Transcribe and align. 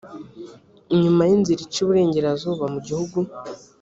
inyuma 0.93 1.21
y’inzira 1.29 1.61
ica 1.63 1.79
iburengerazuba 1.83 2.63
mu 2.73 2.79
gihugu 2.87 3.17